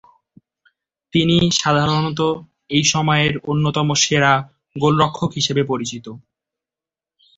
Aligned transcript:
তিনি 1.13 1.37
সাধারণত 1.59 2.19
এই 2.69 2.83
সময়ের 2.85 3.33
অন্যতম 3.51 3.87
সেরা 4.03 4.33
গোলরক্ষক 4.75 5.31
হিসেবে 5.37 5.61
পরিচিত। 5.63 6.05